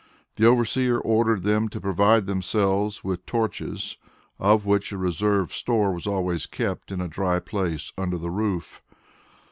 [0.37, 3.97] The overseer ordered them to provide themselves with torches,
[4.39, 8.81] of which a reserve store was always kept in a dry place under the roof.